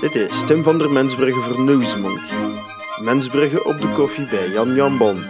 [0.00, 2.64] Dit is Tim van der Mensbrugge voor Newsmonkey.
[3.00, 5.24] Mensbrugge op de koffie bij Jan Jan Bon.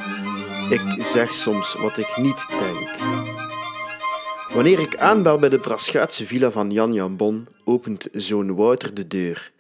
[0.71, 2.88] Ik zeg soms wat ik niet denk.
[4.52, 9.07] Wanneer ik aanbel bij de Braschaatse villa van Jan Jan Bon, opent zoon Wouter de
[9.07, 9.53] deur.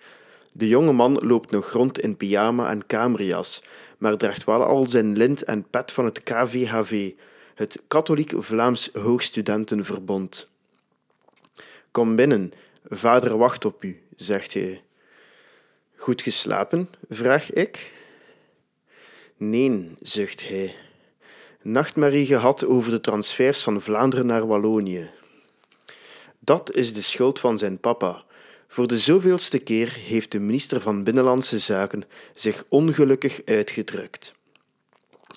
[0.52, 3.62] De jonge man loopt nog rond in pyjama en kamerjas,
[3.98, 7.12] maar draagt wel al zijn lint en pet van het KVHV,
[7.54, 10.48] het Katholiek Vlaams Hoogstudentenverbond.
[11.90, 12.52] Kom binnen,
[12.88, 14.82] vader wacht op u, zegt hij.
[16.00, 16.88] Goed geslapen?
[17.08, 17.92] vraag ik.
[19.36, 20.74] Nee, zucht hij.
[21.62, 25.10] Nachtmerrie gehad over de transfers van Vlaanderen naar Wallonië.
[26.38, 28.22] Dat is de schuld van zijn papa.
[28.68, 34.34] Voor de zoveelste keer heeft de minister van Binnenlandse Zaken zich ongelukkig uitgedrukt.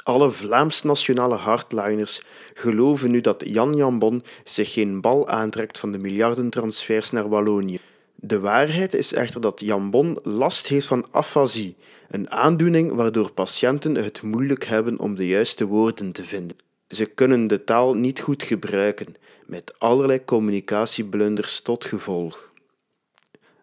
[0.04, 2.22] Alle Vlaams-nationale hardliners
[2.54, 7.80] geloven nu dat Jan Jambon zich geen bal aantrekt van de miljardentransfers naar Wallonië.
[8.26, 11.76] De waarheid is echter dat Jambon last heeft van afasie,
[12.10, 16.58] een aandoening waardoor patiënten het moeilijk hebben om de juiste woorden te vinden.
[16.88, 19.16] Ze kunnen de taal niet goed gebruiken,
[19.46, 22.52] met allerlei communicatieblunders tot gevolg.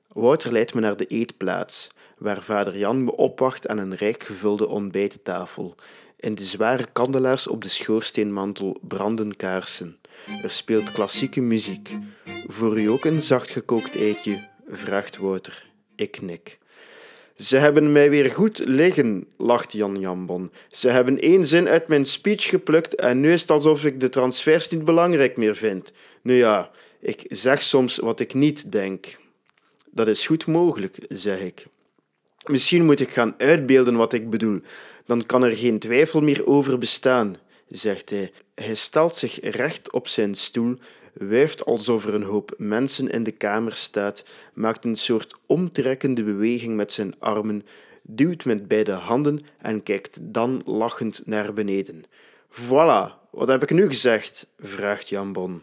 [0.08, 4.68] Wouter leidt me naar de eetplaats, waar vader Jan me opwacht aan een rijk gevulde
[4.68, 5.74] ontbijttafel.
[6.16, 9.98] In de zware kandelaars op de schoorsteenmantel branden kaarsen.
[10.42, 11.96] Er speelt klassieke muziek.
[12.46, 14.49] Voor u ook een zacht gekookt eitje?
[14.70, 15.66] Vraagt Wouter.
[15.96, 16.58] Ik knik.
[17.36, 20.52] Ze hebben mij weer goed liggen, lacht Jan Jambon.
[20.68, 24.08] Ze hebben één zin uit mijn speech geplukt en nu is het alsof ik de
[24.08, 25.92] transfers niet belangrijk meer vind.
[26.22, 29.18] Nu ja, ik zeg soms wat ik niet denk.
[29.90, 31.66] Dat is goed mogelijk, zeg ik.
[32.46, 34.60] Misschien moet ik gaan uitbeelden wat ik bedoel.
[35.06, 37.36] Dan kan er geen twijfel meer over bestaan,
[37.70, 38.32] zegt hij.
[38.54, 40.76] Hij stelt zich recht op zijn stoel,
[41.12, 46.76] wuift alsof er een hoop mensen in de kamer staat, maakt een soort omtrekkende beweging
[46.76, 47.64] met zijn armen,
[48.02, 52.04] duwt met beide handen en kijkt dan lachend naar beneden.
[52.50, 54.46] Voilà, wat heb ik nu gezegd?
[54.58, 55.62] vraagt Jan Bon.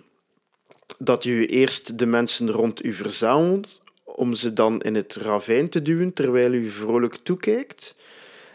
[0.97, 5.81] Dat u eerst de mensen rond u verzamelt, om ze dan in het ravijn te
[5.81, 7.95] duwen terwijl u vrolijk toekijkt?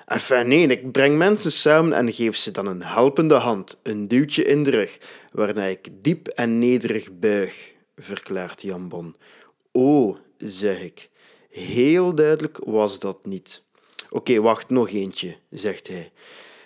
[0.07, 4.45] Enfin, nee, ik breng mensen samen en geef ze dan een helpende hand, een duwtje
[4.45, 4.99] in de rug,
[5.33, 9.17] waarna ik diep en nederig buig, verklaart Jan Bon.
[9.73, 11.09] Oh, zeg ik.
[11.51, 13.63] Heel duidelijk was dat niet.
[14.11, 16.13] Oké, wacht, nog eentje, zegt hij.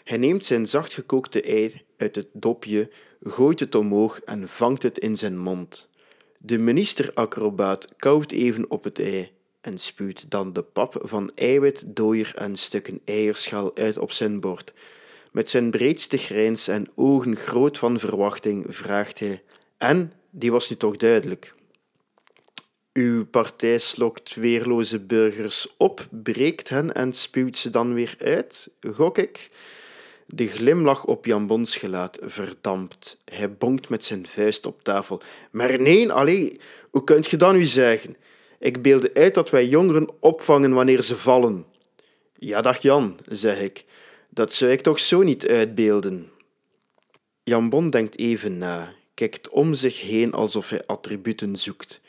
[0.05, 2.91] Hij neemt zijn zachtgekookte ei uit het dopje,
[3.23, 5.89] gooit het omhoog en vangt het in zijn mond.
[6.39, 9.31] De ministeracrobaat kauwt even op het ei
[9.66, 14.75] en spuwt dan de pap van eiwit, dooier en stukken eierschaal uit op zijn bord.
[15.32, 19.43] Met zijn breedste grijns en ogen groot van verwachting vraagt hij:
[19.78, 21.55] En, die was nu toch duidelijk.
[22.93, 29.19] Uw partij slokt weerloze burgers op, breekt hen en spuwt ze dan weer uit, gok
[29.19, 29.50] ik.
[30.26, 33.19] De glimlach op Jan Bons gelaat verdampt.
[33.25, 35.21] Hij bonkt met zijn vuist op tafel.
[35.50, 36.60] Maar nee, allee,
[36.91, 38.16] hoe kunt je dat nu zeggen?
[38.59, 41.67] Ik beelde uit dat wij jongeren opvangen wanneer ze vallen.
[42.39, 43.84] Ja, dag Jan, zeg ik.
[44.31, 46.31] Dat zou ik toch zo niet uitbeelden.
[47.43, 52.00] Jan Bon denkt even na, kijkt om zich heen alsof hij attributen zoekt.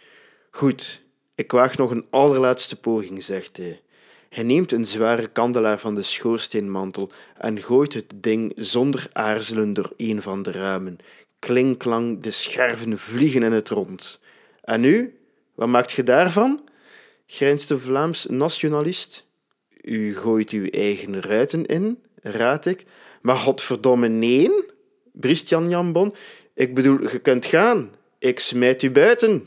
[0.52, 1.02] Goed,
[1.35, 3.81] ik waag nog een allerlaatste poging, zegt hij.
[4.29, 9.94] Hij neemt een zware kandelaar van de schoorsteenmantel en gooit het ding zonder aarzelen door
[9.97, 10.97] een van de ramen.
[11.40, 14.19] Klinklang, de scherven vliegen in het rond.
[14.62, 15.16] En nu?
[15.57, 16.62] Wat maakt je daarvan?
[17.28, 19.28] grijnst de Vlaams nationalist.
[19.81, 22.85] U gooit uw eigen ruiten in, raad ik.
[23.22, 24.51] Maar godverdomme nee,
[25.13, 26.13] briest Jan Jambon.
[26.53, 27.91] Ik bedoel, je kunt gaan.
[28.19, 29.44] Ik smijt u buiten.